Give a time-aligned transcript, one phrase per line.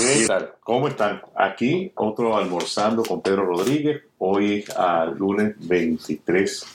[0.00, 0.52] ¿Qué tal?
[0.60, 1.20] ¿Cómo están?
[1.34, 6.66] Aquí otro almorzando con Pedro Rodríguez, hoy al lunes 23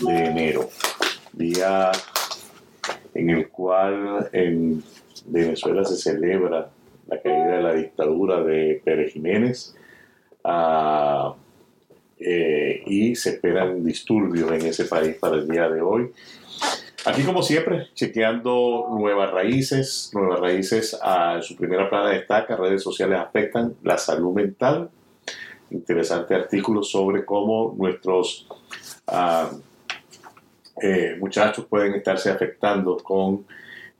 [0.00, 0.68] de enero,
[1.32, 1.90] día
[3.14, 4.82] en el cual en
[5.24, 6.70] Venezuela se celebra
[7.08, 9.74] la caída de la dictadura de Pérez Jiménez
[10.44, 11.34] ah,
[12.18, 16.10] eh, y se esperan disturbios en ese país para el día de hoy.
[17.06, 20.10] Aquí, como siempre, chequeando nuevas raíces.
[20.12, 24.90] Nuevas raíces a su primera plana destaca, redes sociales afectan la salud mental.
[25.70, 28.46] Interesante artículo sobre cómo nuestros
[30.82, 33.46] eh, muchachos pueden estarse afectando con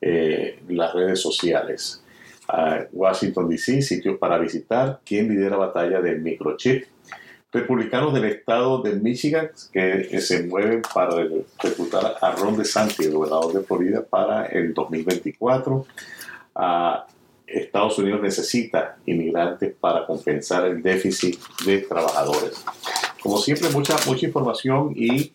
[0.01, 2.05] eh, las redes sociales.
[2.48, 5.01] Ah, Washington DC, sitios para visitar.
[5.06, 6.84] ¿Quién lidera batalla del microchip?
[7.53, 11.17] Republicanos del estado de Michigan que se mueven para
[11.63, 15.87] reclutar a Ron DeSantis, gobernador de Florida, para el 2024.
[17.51, 22.65] Estados Unidos necesita inmigrantes para compensar el déficit de trabajadores.
[23.20, 25.33] Como siempre, mucha, mucha información y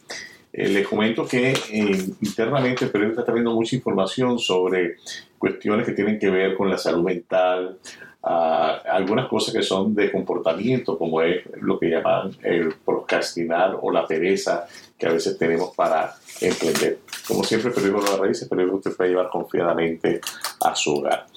[0.53, 4.95] eh, les comento que eh, internamente el periódico está teniendo mucha información sobre
[5.37, 7.77] cuestiones que tienen que ver con la salud mental,
[8.25, 14.07] algunas cosas que son de comportamiento, como es lo que llaman el procrastinar o la
[14.07, 14.65] pereza
[14.97, 16.99] que a veces tenemos para emprender.
[17.27, 20.21] Como siempre, periódico las raíces, pero que usted puede llevar confiadamente
[20.61, 21.27] a su hogar.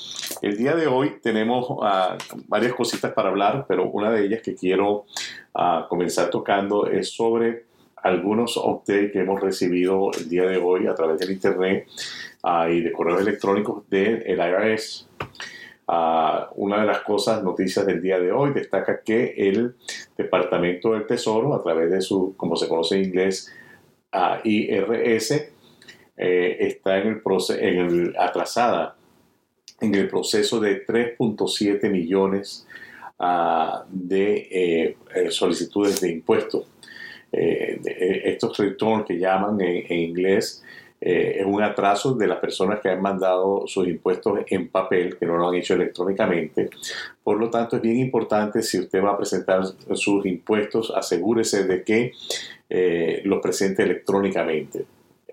[0.40, 4.54] El día de hoy tenemos ah, varias cositas para hablar, pero una de ellas que
[4.54, 5.04] quiero
[5.54, 7.64] ah, comenzar tocando es sobre
[7.96, 11.86] algunos updates que hemos recibido el día de hoy a través del internet
[12.42, 15.08] ah, y de correos electrónicos del IRS.
[15.88, 19.74] Una de las cosas, noticias del día de hoy, destaca que el
[20.16, 23.50] Departamento del Tesoro, a través de su, como se conoce en inglés,
[24.44, 25.50] IRS,
[26.20, 27.22] eh, está en el,
[27.60, 28.96] en el atrasada
[29.80, 32.66] en el proceso de 3.7 millones
[33.20, 36.66] ah, de eh, eh, solicitudes de impuestos.
[37.30, 40.64] estos returns que llaman en inglés
[41.00, 45.26] eh, es un atraso de las personas que han mandado sus impuestos en papel, que
[45.26, 46.70] no lo han hecho electrónicamente.
[47.22, 49.62] Por lo tanto, es bien importante si usted va a presentar
[49.94, 52.12] sus impuestos, asegúrese de que
[52.68, 54.84] eh, los presente electrónicamente.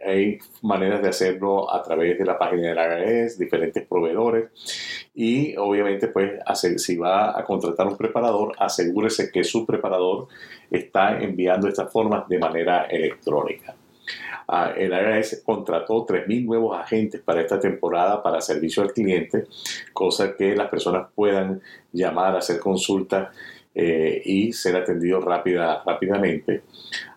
[0.06, 4.52] Hay maneras de hacerlo a través de la página de la AGS, diferentes proveedores
[5.16, 6.34] y obviamente pues
[6.78, 10.28] si va a contratar un preparador, asegúrese que su preparador
[10.70, 13.75] está enviando estas formas de manera electrónica.
[14.48, 19.46] Ah, el IRS contrató 3.000 nuevos agentes para esta temporada para servicio al cliente,
[19.94, 21.62] cosa que las personas puedan
[21.92, 23.30] llamar, hacer consultas
[23.74, 26.62] eh, y ser atendidos rápida, rápidamente.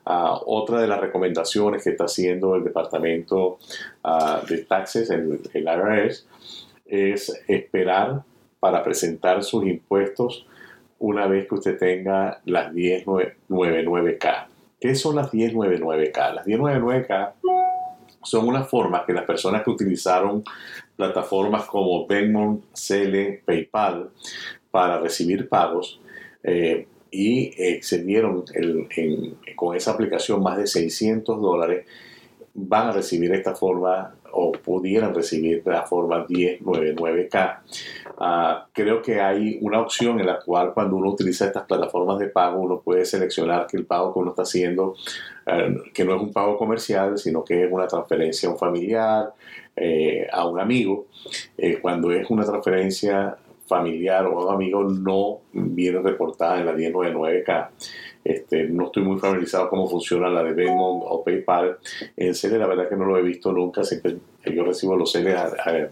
[0.04, 3.58] Ah, otra de las recomendaciones que está haciendo el Departamento
[4.02, 6.26] ah, de Taxes, el, el IRS,
[6.86, 8.22] es esperar
[8.58, 10.46] para presentar sus impuestos
[10.98, 14.47] una vez que usted tenga las 1099K.
[14.80, 16.34] ¿Qué son las 1099K?
[16.34, 17.32] Las 1099K
[18.22, 20.44] son una forma que las personas que utilizaron
[20.96, 24.10] plataformas como Venmo, Cele, PayPal
[24.70, 26.00] para recibir pagos
[26.42, 28.44] eh, y excedieron
[29.56, 31.86] con esa aplicación más de 600 dólares,
[32.66, 37.58] van a recibir esta forma o pudieran recibir la forma 1099K.
[38.18, 42.28] Ah, creo que hay una opción en la cual cuando uno utiliza estas plataformas de
[42.28, 44.94] pago, uno puede seleccionar que el pago que uno está haciendo,
[45.46, 49.32] eh, que no es un pago comercial, sino que es una transferencia a un familiar,
[49.76, 51.06] eh, a un amigo.
[51.56, 53.36] Eh, cuando es una transferencia
[53.66, 57.70] familiar o a un amigo, no viene reportada en la 1099K.
[58.28, 61.78] Este, no estoy muy familiarizado cómo funciona la de Venmo o PayPal.
[62.14, 63.82] En Cele la verdad que no lo he visto nunca.
[63.84, 65.34] Siempre yo recibo los Cele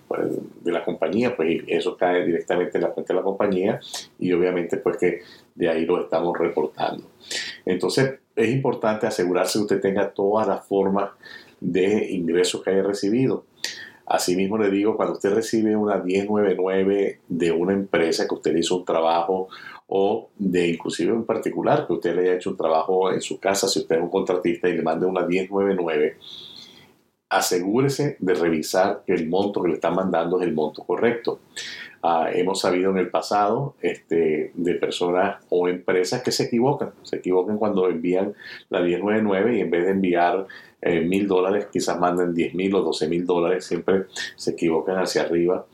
[0.07, 0.21] pues,
[0.63, 3.81] de la compañía, pues eso cae directamente en la cuenta de la compañía
[4.19, 5.23] y obviamente pues que
[5.55, 7.05] de ahí lo estamos reportando.
[7.65, 11.13] Entonces es importante asegurarse que usted tenga todas las formas
[11.59, 13.47] de ingresos que haya recibido.
[14.07, 18.85] Asimismo le digo, cuando usted recibe una 1099 de una empresa que usted hizo un
[18.85, 19.49] trabajo
[19.89, 23.69] o de inclusive en particular que usted le haya hecho un trabajo en su casa,
[23.69, 26.19] si usted es un contratista y le mande una 1099,
[27.29, 31.41] asegúrese de revisar que el monto que le están mandando es el monto correcto.
[32.03, 37.17] Ah, hemos sabido en el pasado este, de personas o empresas que se equivocan, se
[37.17, 38.35] equivocan cuando envían
[38.69, 40.47] la 1099 y en vez de enviar
[40.83, 44.05] eh, mil dólares quizás mandan 10 mil o 12 mil dólares, siempre
[44.37, 45.67] se equivocan hacia arriba.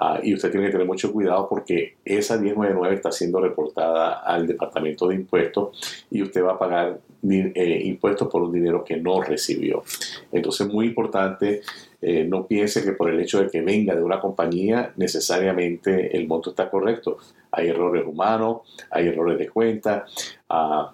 [0.00, 4.46] Ah, y usted tiene que tener mucho cuidado porque esa 1099 está siendo reportada al
[4.46, 9.20] Departamento de Impuestos y usted va a pagar eh, impuestos por un dinero que no
[9.20, 9.82] recibió.
[10.30, 11.62] Entonces, muy importante,
[12.00, 16.28] eh, no piense que por el hecho de que venga de una compañía, necesariamente el
[16.28, 17.18] monto está correcto.
[17.50, 18.58] Hay errores humanos,
[18.92, 20.06] hay errores de cuenta.
[20.48, 20.92] Ah,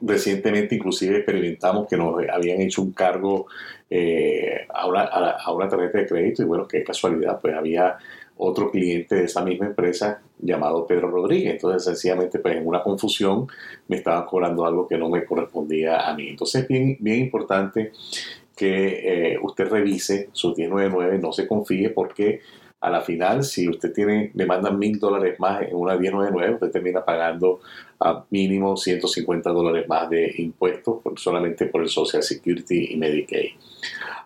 [0.00, 3.46] recientemente inclusive experimentamos que nos habían hecho un cargo
[3.88, 7.98] eh, a, una, a, una, tarjeta de crédito y bueno, qué casualidad, pues había
[8.36, 11.52] otro cliente de esa misma empresa llamado Pedro Rodríguez.
[11.52, 13.46] Entonces, sencillamente, pues en una confusión
[13.88, 16.28] me estaban cobrando algo que no me correspondía a mí.
[16.28, 17.92] Entonces, bien, bien importante
[18.56, 22.40] que eh, usted revise su 1099, no se confíe porque
[22.80, 26.70] a la final, si usted tiene, le mandan mil dólares más en una 1099, usted
[26.70, 27.60] termina pagando
[28.00, 33.50] a mínimo 150 dólares más de impuestos solamente por el Social Security y Medicaid.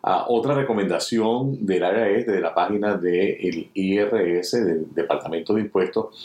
[0.05, 6.23] Ah, otra recomendación del IRS, de la página del IRS, del Departamento de Impuestos,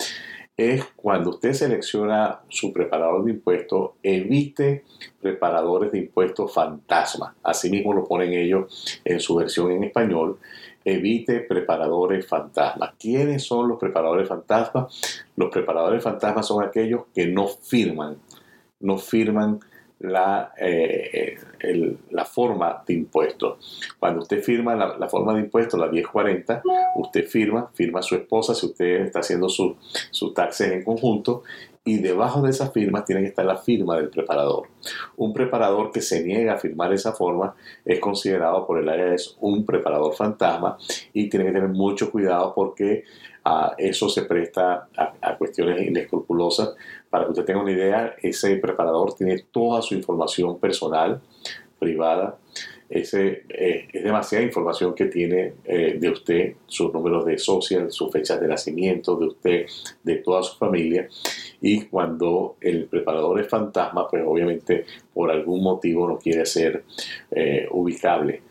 [0.59, 4.83] es cuando usted selecciona su preparador de impuestos, evite
[5.21, 7.33] preparadores de impuestos fantasma.
[7.41, 10.37] Asimismo lo ponen ellos en su versión en español.
[10.95, 12.93] Evite preparadores fantasmas.
[12.99, 15.23] ¿Quiénes son los preparadores fantasmas?
[15.35, 18.17] Los preparadores fantasmas son aquellos que no firman,
[18.79, 19.59] no firman
[19.99, 21.37] la, eh,
[22.11, 23.57] la forma de impuesto.
[23.99, 26.63] Cuando usted firma la, forma de impuesto, la 1040,
[26.95, 29.75] usted firma, firma su esposa si usted está haciendo sus
[30.11, 31.43] su taxes en conjunto
[31.89, 34.67] y debajo de esa firma tiene que estar la firma del preparador.
[35.17, 39.65] Un preparador que se niega a firmar esa forma es considerado por el es un
[39.65, 40.77] preparador fantasma
[41.13, 43.05] y tiene que tener mucho cuidado porque
[43.43, 46.75] ah, eso se presta a, a cuestiones inescrupulosas
[47.09, 51.21] para que usted tenga una idea, ese preparador tiene toda su información personal,
[51.79, 52.37] privada.
[52.89, 58.11] Ese, eh, es demasiada información que tiene eh, de usted, sus números de social, sus
[58.11, 59.65] fechas de nacimiento, de usted,
[60.03, 61.07] de toda su familia.
[61.61, 66.83] Y cuando el preparador es fantasma, pues obviamente por algún motivo no quiere ser
[67.31, 68.41] eh, ubicable.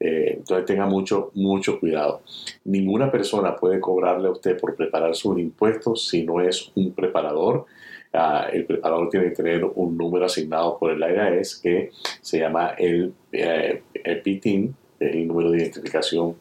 [0.00, 2.22] entonces tenga mucho, mucho cuidado.
[2.64, 7.66] Ninguna persona puede cobrarle a usted por preparar sus impuestos si no es un preparador
[8.16, 11.90] Ah, el preparador tiene que tener un número asignado por el IRS que
[12.20, 13.82] se llama el, eh,
[14.22, 16.36] PITIN, el número de identificación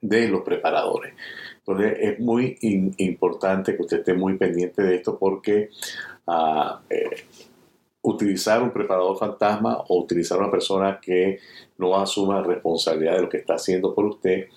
[0.00, 1.12] de los preparadores.
[1.58, 2.56] Entonces es muy
[2.98, 5.70] importante que usted esté muy pendiente de esto porque
[6.28, 7.24] ah, eh,
[8.02, 11.40] utilizar un preparador fantasma o utilizar una persona que
[11.78, 14.50] no asuma responsabilidad de lo que está haciendo por usted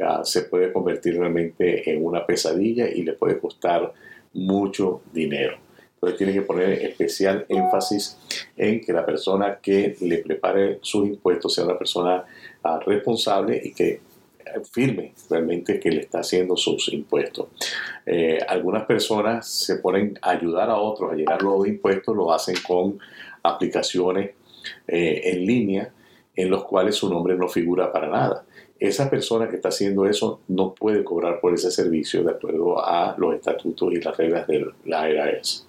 [0.00, 3.92] ah, se puede convertir realmente en una pesadilla y le puede costar
[4.32, 5.63] mucho dinero
[6.12, 8.18] tiene que poner especial énfasis
[8.56, 12.24] en que la persona que le prepare sus impuestos sea una persona
[12.62, 14.00] ah, responsable y que
[14.70, 17.48] firme realmente que le está haciendo sus impuestos.
[18.06, 22.56] Eh, algunas personas se ponen a ayudar a otros a llegar los impuestos, lo hacen
[22.66, 22.98] con
[23.42, 24.30] aplicaciones
[24.86, 25.92] eh, en línea
[26.36, 28.44] en los cuales su nombre no figura para nada.
[28.84, 33.14] Esa persona que está haciendo eso no puede cobrar por ese servicio de acuerdo a
[33.16, 35.66] los estatutos y las reglas de la IRS.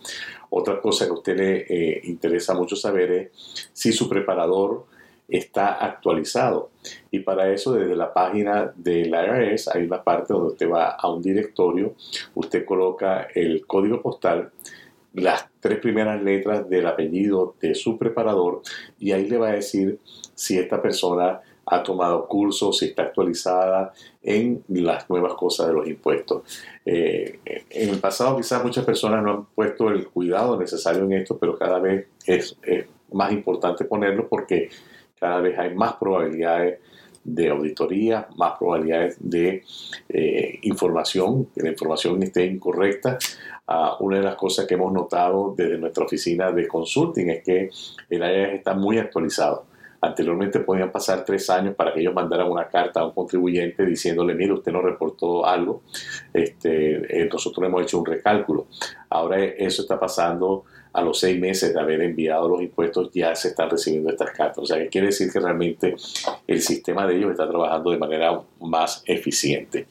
[0.50, 4.84] Otra cosa que a usted le eh, interesa mucho saber es si su preparador
[5.30, 6.72] está actualizado.
[7.10, 10.90] Y para eso, desde la página de la IRS, hay una parte donde usted va
[10.90, 11.96] a un directorio,
[12.34, 14.52] usted coloca el código postal,
[15.14, 18.62] las tres primeras letras del apellido de su preparador
[19.00, 20.00] y ahí le va a decir
[20.34, 25.88] si esta persona ha tomado cursos, si está actualizada en las nuevas cosas de los
[25.88, 26.44] impuestos.
[26.86, 27.40] Eh,
[27.70, 31.58] en el pasado quizás muchas personas no han puesto el cuidado necesario en esto, pero
[31.58, 32.58] cada vez es,
[33.12, 34.70] más importante ponerlo porque
[35.20, 36.80] cada vez hay más probabilidades
[37.24, 39.64] de auditoría, más probabilidades de
[40.10, 43.18] eh, información, que la información esté incorrecta.
[43.68, 47.70] Ah, una de las cosas que hemos notado desde nuestra oficina de consulting es que
[48.10, 49.66] el área está muy actualizado.
[50.06, 54.36] Anteriormente podían pasar tres años para que ellos mandaran una carta a un contribuyente diciéndole,
[54.36, 55.82] mire, usted no reportó algo,
[56.32, 58.68] este, eh, nosotros hemos hecho un recálculo.
[59.10, 63.48] Ahora eso está pasando a los seis meses de haber enviado los impuestos, ya se
[63.48, 64.60] están recibiendo estas cartas.
[64.60, 65.96] O sea, que quiere decir que realmente
[66.46, 69.88] el sistema de ellos está trabajando de manera más eficiente.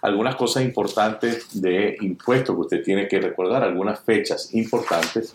[0.00, 5.34] Algunas cosas importantes de impuestos que usted tiene que recordar, algunas fechas importantes,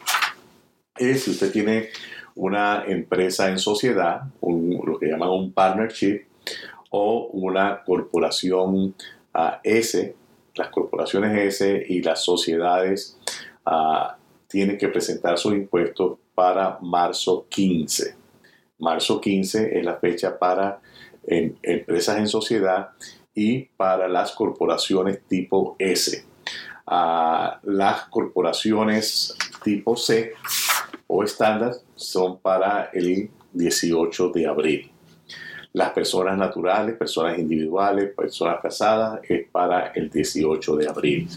[0.97, 1.89] es si usted tiene
[2.35, 6.25] una empresa en sociedad, lo que llaman un partnership,
[6.89, 8.95] o una corporación
[9.33, 10.15] uh, S,
[10.55, 13.17] las corporaciones S y las sociedades
[13.65, 14.13] uh,
[14.47, 18.15] tienen que presentar sus impuestos para marzo 15.
[18.77, 20.79] Marzo 15 es la fecha para
[21.25, 22.89] empresas en sociedad
[23.33, 26.25] y para las corporaciones tipo S.
[26.85, 30.33] Ah, las corporaciones tipo C
[31.07, 31.73] o estándar
[32.03, 34.91] son para el 18 de abril.
[35.73, 41.27] Las personas naturales, personas individuales, personas casadas es para el 18 de abril.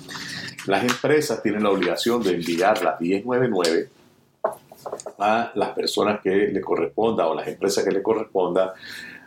[0.67, 3.89] Las empresas tienen la obligación de enviar las 1099
[5.19, 8.75] a las personas que le corresponda o las empresas que le corresponda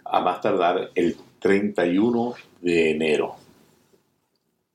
[0.06, 3.36] a más tardar el 31 de enero.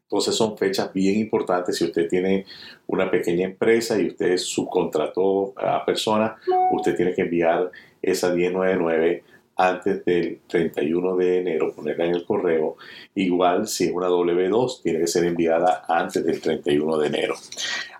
[0.04, 1.76] Entonces son fechas bien importantes.
[1.76, 2.46] Si usted tiene
[2.86, 6.32] una pequeña empresa y usted subcontrató a personas,
[6.72, 7.70] usted tiene que enviar
[8.00, 9.24] esa 1099
[9.56, 12.76] antes del 31 de enero, ponerla en el correo.
[13.14, 17.34] Igual si es una W2, tiene que ser enviada antes del 31 de enero.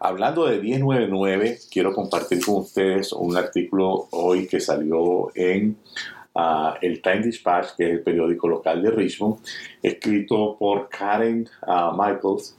[0.01, 5.77] Hablando de 1099, quiero compartir con ustedes un artículo hoy que salió en
[6.81, 9.39] el Time Dispatch, que es el periódico local de Richmond,
[9.83, 12.59] escrito por Karen ah, Michaels.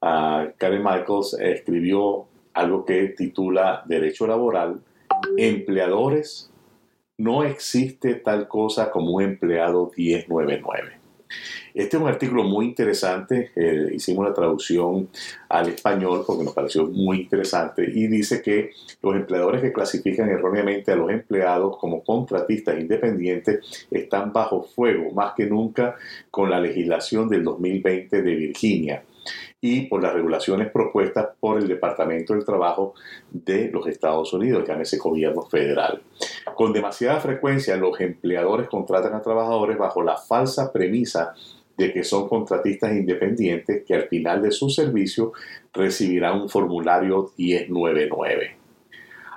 [0.00, 4.80] Ah, Karen Michaels escribió algo que titula Derecho Laboral,
[5.36, 6.50] Empleadores
[7.18, 10.92] no existe tal cosa como un empleado 1099.
[11.76, 15.10] Este es un artículo muy interesante, eh, hicimos la traducción
[15.50, 18.70] al español porque nos pareció muy interesante y dice que
[19.02, 25.34] los empleadores que clasifican erróneamente a los empleados como contratistas independientes están bajo fuego más
[25.36, 25.96] que nunca
[26.30, 29.02] con la legislación del 2020 de Virginia
[29.60, 32.94] y por las regulaciones propuestas por el Departamento del Trabajo
[33.30, 36.02] de los Estados Unidos, ese gobierno federal.
[36.54, 41.34] Con demasiada frecuencia los empleadores contratan a trabajadores bajo la falsa premisa
[41.76, 45.32] de que son contratistas independientes que al final de su servicio
[45.72, 48.56] recibirán un formulario 1099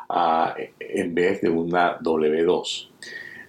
[0.09, 2.89] ah, en vez de una W2.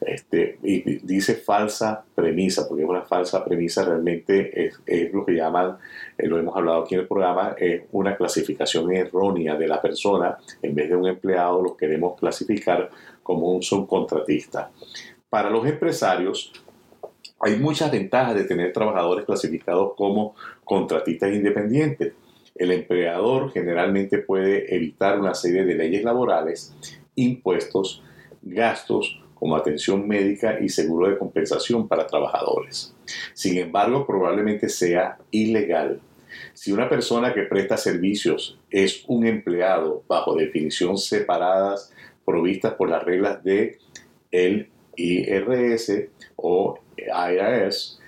[0.00, 5.32] Este, y dice falsa premisa, porque es una falsa premisa, realmente es, es lo que
[5.32, 5.76] llaman,
[6.16, 10.38] eh, lo hemos hablado aquí en el programa, es una clasificación errónea de la persona.
[10.62, 12.88] En vez de un empleado, lo queremos clasificar
[13.22, 14.70] como un subcontratista.
[15.28, 16.50] Para los empresarios,
[17.40, 22.12] hay muchas ventajas de tener trabajadores clasificados como contratistas independientes.
[22.54, 26.74] El empleador generalmente puede evitar una serie de leyes laborales,
[27.14, 28.02] impuestos,
[28.42, 32.94] gastos, como atención médica y seguro de compensación para trabajadores.
[33.32, 35.98] Sin embargo, probablemente sea ilegal.
[36.52, 41.90] Si una persona que presta servicios es un empleado bajo definición separadas
[42.26, 43.78] provistas por las reglas de
[44.30, 48.00] el IRS o IRS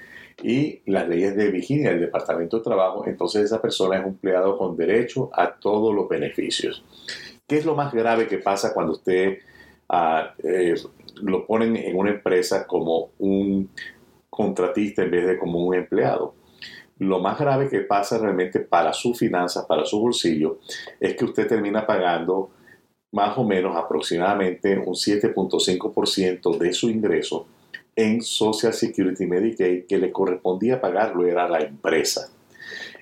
[0.42, 4.58] y las leyes de Virginia del Departamento de Trabajo, entonces esa persona es un empleado
[4.58, 6.84] con derecho a todos los beneficios.
[7.46, 9.38] ¿Qué es lo más grave que pasa cuando usted
[9.88, 10.74] ah, eh,
[11.22, 13.70] lo ponen en una empresa como un
[14.32, 16.34] contratista en vez de como un empleado.
[16.98, 20.58] Lo más grave que pasa realmente para sus finanzas, para su bolsillo,
[20.98, 22.50] es que usted termina pagando
[23.12, 27.47] más o menos aproximadamente un 7.5% de su ingreso
[27.95, 32.31] en Social Security Medicaid que le correspondía pagarlo era la empresa.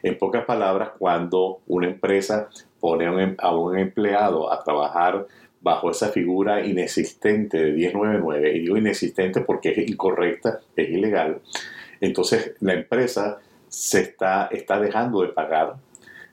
[0.03, 2.49] En pocas palabras, cuando una empresa
[2.81, 5.27] pone a un em, empleado a trabajar
[5.61, 11.41] bajo esa figura inexistente de 1099, y digo inexistente porque es incorrecta, es ilegal,
[12.01, 13.39] entonces la empresa
[13.69, 15.75] se está, está dejando de pagar,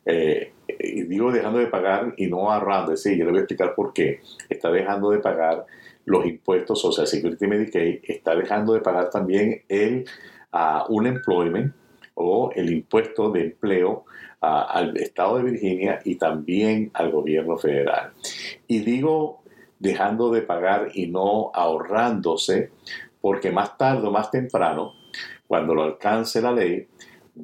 [0.09, 3.75] eh, y digo dejando de pagar y no ahorrando, es yo le voy a explicar
[3.75, 5.65] por qué, está dejando de pagar
[6.05, 10.05] los impuestos Social Security Medicaid, está dejando de pagar también el
[10.53, 11.75] uh, unemployment
[12.13, 14.05] o el impuesto de empleo
[14.39, 18.13] al estado de Virginia y también al gobierno federal.
[18.67, 19.41] Y digo
[19.79, 22.71] dejando de pagar y no ahorrándose,
[23.19, 24.93] porque más tarde o más temprano,
[25.47, 26.87] cuando lo alcance la ley,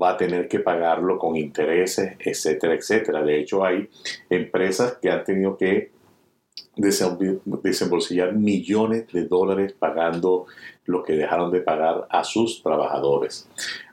[0.01, 3.23] va a tener que pagarlo con intereses, etcétera, etcétera.
[3.23, 3.89] De hecho, hay
[4.29, 5.91] empresas que han tenido que
[6.75, 10.47] desembolsillar millones de dólares pagando
[10.85, 13.47] lo que dejaron de pagar a sus trabajadores.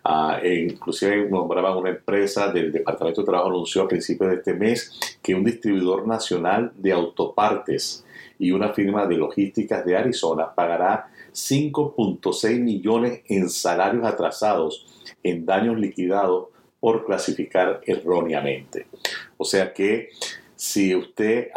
[0.04, 5.18] Uh, inclusive nombraban una empresa del Departamento de Trabajo anunció a principios de este mes
[5.22, 8.04] que un distribuidor nacional de autopartes
[8.38, 14.86] y una firma de logísticas de Arizona pagará 5.6 millones en salarios atrasados
[15.22, 16.48] en daños liquidados
[16.80, 18.86] por clasificar erróneamente.
[19.36, 20.10] O sea que
[20.56, 21.48] si usted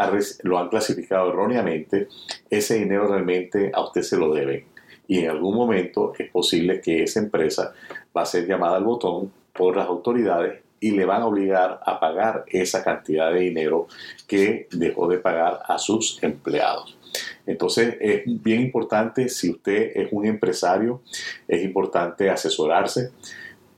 [0.43, 2.07] lo han clasificado erróneamente,
[2.49, 4.67] ese dinero realmente a usted se lo debe.
[5.07, 7.73] Y en algún momento es posible que esa empresa
[8.15, 11.99] va a ser llamada al botón por las autoridades y le van a obligar a
[11.99, 13.87] pagar esa cantidad de dinero
[14.27, 16.97] que dejó de pagar a sus empleados.
[17.45, 21.01] Entonces es bien importante, si usted es un empresario,
[21.47, 23.11] es importante asesorarse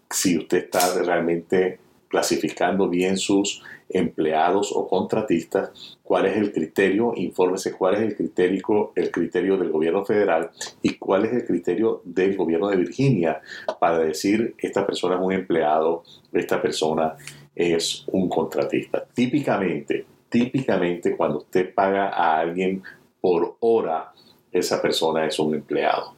[0.09, 7.73] si usted está realmente clasificando bien sus empleados o contratistas, cuál es el criterio, infórmese
[7.73, 10.49] cuál es el criterio, el criterio del gobierno federal
[10.81, 13.41] y cuál es el criterio del gobierno de Virginia
[13.79, 17.15] para decir esta persona es un empleado, esta persona
[17.55, 19.05] es un contratista.
[19.13, 22.81] Típicamente, típicamente cuando usted paga a alguien
[23.25, 24.13] por hora,
[24.51, 26.13] esa persona es un empleado.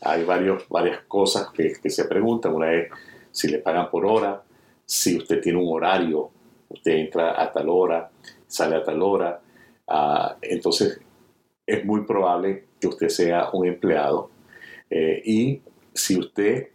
[0.00, 2.54] Hay varios, varias cosas que, se preguntan.
[2.54, 2.88] Una es
[3.30, 4.42] si le pagan por hora,
[4.86, 6.30] si usted tiene un horario,
[6.70, 8.10] usted entra a tal hora,
[8.46, 9.42] sale a tal hora,
[9.88, 10.98] ah, entonces
[11.66, 14.30] es muy probable que usted sea un empleado.
[14.88, 15.60] Eh, y
[15.92, 16.68] si usted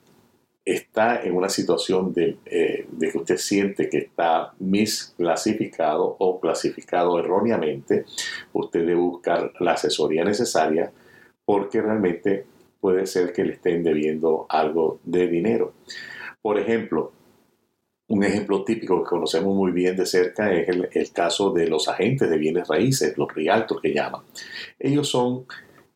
[0.65, 7.19] está en una situación de, eh, de, que usted siente que está misclasificado o clasificado
[7.19, 8.05] erróneamente,
[8.53, 10.91] usted debe buscar la asesoría necesaria
[11.45, 12.45] porque realmente
[12.79, 15.73] puede ser que le estén debiendo algo de dinero.
[16.41, 17.11] Por ejemplo,
[18.07, 21.87] un ejemplo típico que conocemos muy bien de cerca es el, el, caso de los
[21.87, 24.21] agentes de bienes raíces, los realtors que llaman.
[24.79, 25.45] Ellos son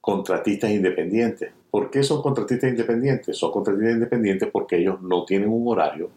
[0.01, 1.51] contratistas independientes.
[1.71, 3.37] ¿Por qué son contratistas independientes?
[3.37, 6.09] Son contratistas independientes porque ellos no tienen un horario,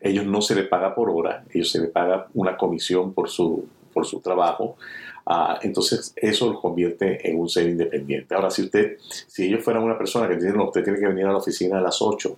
[0.00, 3.66] ellos no se les paga por hora, ellos se les paga una comisión por su,
[3.92, 4.76] por su trabajo.
[5.24, 8.34] Uh, entonces eso los convierte en un ser independiente.
[8.34, 11.26] Ahora, si usted, si ellos fueran una persona que dicen, no, usted tiene que venir
[11.26, 12.36] a la oficina a las 8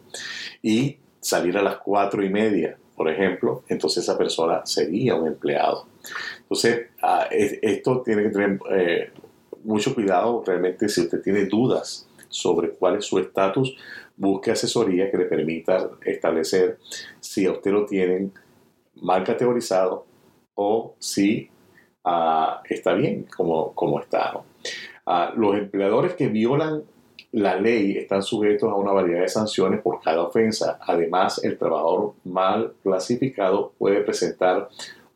[0.63, 5.87] y salir a las 4 y media, por ejemplo, entonces esa persona sería un empleado.
[6.43, 9.11] Entonces, uh, esto tiene que tener eh,
[9.65, 13.77] mucho cuidado realmente si usted tiene dudas sobre cuál es su estatus,
[14.17, 16.79] busque asesoría que le permita establecer
[17.21, 18.33] si a usted lo tienen
[18.97, 20.05] mal categorizado
[20.55, 21.49] o si
[22.05, 24.37] uh, está bien como, como está.
[25.07, 26.83] Uh, los empleadores que violan
[27.31, 30.79] la ley están sujetos a una variedad de sanciones por cada ofensa.
[30.81, 34.69] Además, el trabajador mal clasificado puede presentar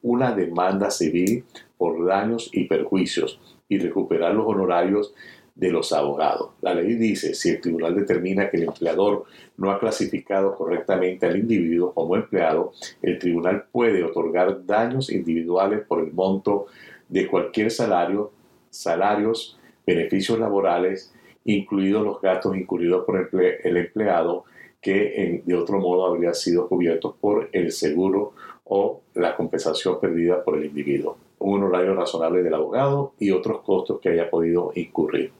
[0.03, 1.45] una demanda civil
[1.77, 5.15] por daños y perjuicios y recuperar los honorarios
[5.59, 6.51] de los abogados.
[6.63, 9.25] La ley dice, si el tribunal determina que el empleador
[9.57, 12.73] no ha clasificado correctamente al individuo como empleado,
[13.03, 16.67] el tribunal puede otorgar daños individuales por el monto
[17.09, 18.31] de cualquier salario,
[18.71, 21.13] salarios, beneficios laborales,
[21.45, 24.45] incluidos los gastos incurridos por el empleado
[24.81, 28.33] que de otro modo habrían sido cubiertos por el seguro
[28.65, 34.01] o la compensación perdida por el individuo un horario razonable del abogado y otros costos
[34.01, 35.33] que haya podido incurrir.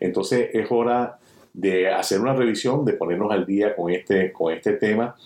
[0.00, 1.18] Entonces es hora
[1.52, 5.16] de hacer una revisión, de ponernos al día con este, con este tema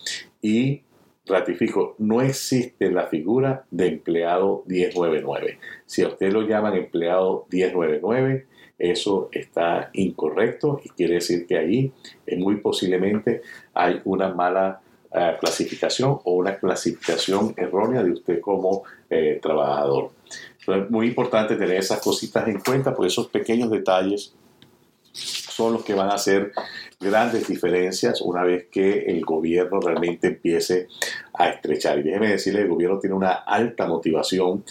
[0.41, 0.81] y
[1.25, 5.59] ratifico, no existe la figura de empleado 1099.
[5.85, 8.47] Si a usted lo llaman empleado 1099,
[8.77, 11.91] eso está incorrecto y quiere decir que ahí
[12.25, 13.41] eh, muy posiblemente
[13.73, 14.81] hay una mala
[15.13, 20.11] uh, clasificación o una clasificación errónea de usted como eh, trabajador.
[20.67, 24.33] es muy importante tener esas cositas en cuenta porque esos pequeños detalles
[25.13, 26.51] son los que van a hacer
[26.99, 30.87] grandes diferencias una vez que el gobierno realmente empiece
[31.33, 31.99] a estrechar.
[31.99, 34.63] Y déjeme decirle, el gobierno tiene una alta motivación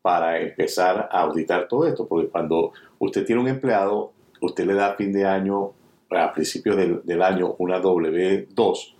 [0.00, 4.90] para empezar a auditar todo esto, porque cuando usted tiene un empleado, usted le da
[4.90, 5.72] a fin de año,
[6.10, 8.94] a principios del año, una W2,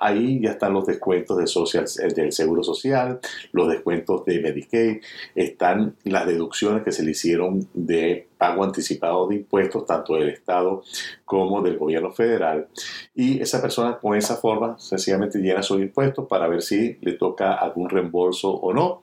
[0.00, 1.84] Ahí ya están los descuentos de social,
[2.14, 3.20] del Seguro Social,
[3.52, 5.02] los descuentos de Medicaid,
[5.34, 10.82] están las deducciones que se le hicieron de pago anticipado de impuestos, tanto del Estado
[11.26, 12.68] como del gobierno federal.
[13.14, 17.52] Y esa persona con esa forma sencillamente llena sus impuestos para ver si le toca
[17.52, 19.02] algún reembolso o no.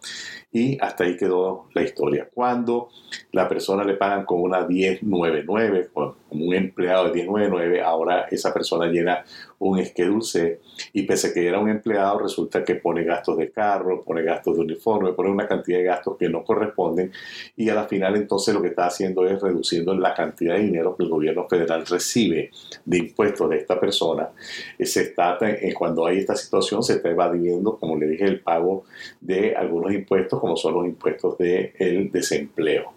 [0.51, 2.27] Y hasta ahí quedó la historia.
[2.33, 2.89] Cuando
[3.31, 8.88] la persona le pagan con una 1099, como un empleado de 1099, ahora esa persona
[8.88, 9.23] llena
[9.60, 10.62] un Schedule C
[10.93, 14.56] y pese a que era un empleado, resulta que pone gastos de carro, pone gastos
[14.56, 17.12] de uniforme, pone una cantidad de gastos que no corresponden
[17.56, 20.95] y a la final entonces lo que está haciendo es reduciendo la cantidad de dinero
[20.95, 22.52] que el gobierno federal recibe
[22.86, 24.30] de impuestos de esta persona.
[24.78, 28.41] Eh, se está, eh, cuando hay esta situación se está evadiendo, como le dije, el
[28.41, 28.86] pago
[29.21, 32.93] de algunos impuestos como son los impuestos del el desempleo.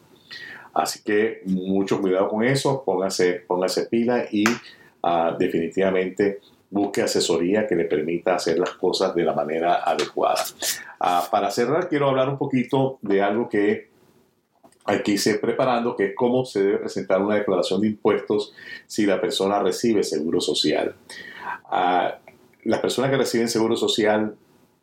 [0.72, 7.74] Así que mucho cuidado con eso, póngase, póngase pila y uh, definitivamente busque asesoría que
[7.74, 10.42] le permita hacer las cosas de la manera adecuada.
[11.00, 13.90] Uh, para cerrar, quiero hablar un poquito de algo que
[15.04, 18.52] que irse preparando, que es cómo se debe presentar una declaración de impuestos
[18.88, 20.96] si la persona recibe seguro social.
[21.70, 22.10] Uh,
[22.64, 24.34] las personas que reciben seguro social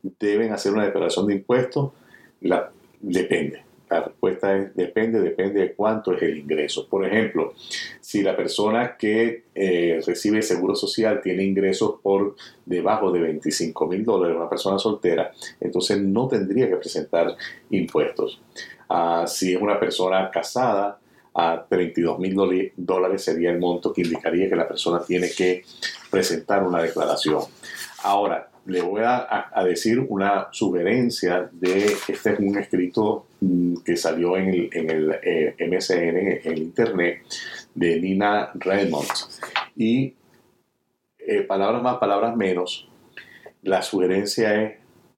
[0.02, 1.92] deben hacer una declaración de impuestos,
[3.02, 3.67] depende.
[3.90, 6.88] La respuesta es depende, depende de cuánto es el ingreso.
[6.88, 7.54] Por ejemplo,
[8.02, 14.04] si la persona que eh, recibe seguro social tiene ingresos por debajo de 25 mil
[14.04, 17.36] dólares, una persona soltera, entonces no tendría que presentar
[17.70, 18.42] impuestos.
[18.90, 21.00] Ah, si es una persona casada,
[21.40, 25.64] a 32 mil dólares sería el monto que indicaría que la persona tiene que
[26.10, 27.44] presentar una declaración.
[28.04, 34.36] Ahora, le voy a, decir una sugerencia de, este es un escrito mm, que salió
[34.38, 37.22] en el, en el eh, en el Internet,
[37.74, 39.08] de Nina Redmond.
[39.76, 40.14] Y
[41.20, 42.90] eh, palabras más, palabras menos,
[43.64, 44.74] la sugerencia es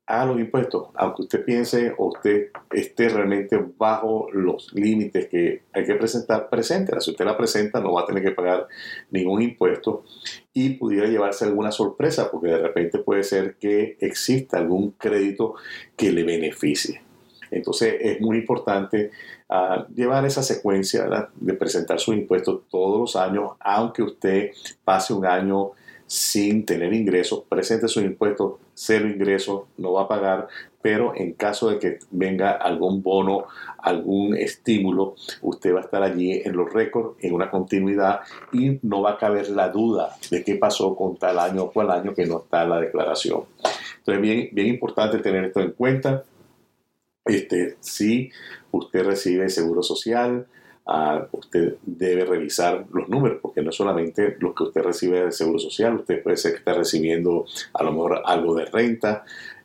[0.09, 5.85] a los impuestos, aunque usted piense o usted esté realmente bajo los límites que hay
[5.85, 6.99] que presentar, preséntela.
[6.99, 8.67] Si usted la presenta, no va a tener que pagar
[9.11, 10.03] ningún impuesto
[10.51, 15.53] y pudiera llevarse alguna sorpresa, porque de repente puede ser que exista algún crédito
[15.95, 17.03] que le beneficie.
[17.51, 19.11] Entonces es muy importante
[19.47, 25.27] ah, llevar esa secuencia de presentar sus impuestos todos los años, aunque usted pase un
[25.27, 25.73] año
[26.07, 30.47] sin tener ingresos, presente sus impuestos, cero ingresos, no va a pagar,
[30.81, 33.43] pero en caso de que venga algún bono,
[33.77, 38.21] algún estímulo, usted va a estar allí en los récords, en una continuidad
[38.53, 41.91] y no va a caber la duda de qué pasó con tal año o cual
[41.91, 43.43] año que no está la declaración.
[43.97, 46.23] Entonces, bien, bien importante tener esto en cuenta.
[47.25, 48.31] Este, si
[48.71, 50.47] usted recibe seguro social,
[51.31, 55.95] usted debe revisar los números, porque no solamente lo que usted recibe del Seguro Social,
[55.95, 59.23] usted puede ser que esté recibiendo a lo mejor algo de renta,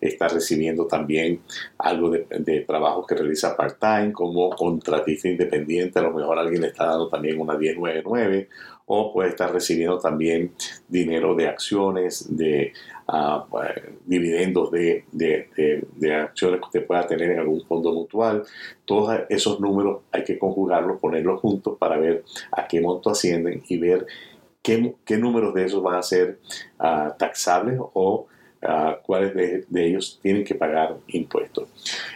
[0.09, 1.41] está recibiendo también
[1.79, 6.69] algo de, de trabajo que realiza part-time como contratista independiente, a lo mejor alguien le
[6.69, 8.49] está dando también una 1099
[8.87, 10.53] o puede estar recibiendo también
[10.89, 12.73] dinero de acciones, de
[13.09, 13.57] uh,
[14.05, 18.45] dividendos de, de, acciones que usted pueda tener en algún fondo mutual.
[18.85, 23.79] Todos esos números hay que conjugarlos, ponerlos juntos para ver a qué monto ascienden y
[23.79, 24.07] ver
[24.63, 26.41] qué, qué números de esos van a ser
[26.79, 28.27] uh, taxables o
[28.65, 29.35] uh, cuáles
[29.69, 31.69] de, ellos tienen que pagar impuestos.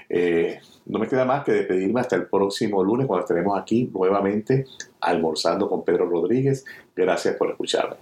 [0.08, 4.66] Eh, no me queda más que despedirme hasta el próximo lunes cuando estaremos aquí nuevamente
[5.00, 6.64] almorzando con Pedro Rodríguez.
[6.96, 7.96] Gracias por escucharme.